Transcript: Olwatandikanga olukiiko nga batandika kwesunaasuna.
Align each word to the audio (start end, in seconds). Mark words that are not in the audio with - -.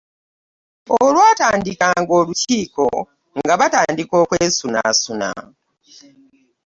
Olwatandikanga 0.99 2.11
olukiiko 2.21 2.85
nga 3.41 3.53
batandika 3.59 4.17
kwesunaasuna. 4.29 5.29